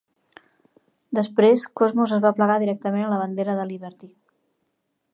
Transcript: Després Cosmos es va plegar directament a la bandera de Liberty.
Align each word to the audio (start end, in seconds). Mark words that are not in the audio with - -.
Després 1.17 1.67
Cosmos 1.81 2.15
es 2.19 2.23
va 2.25 2.33
plegar 2.39 2.57
directament 2.65 3.07
a 3.09 3.13
la 3.15 3.23
bandera 3.25 3.59
de 3.61 3.71
Liberty. 3.75 4.15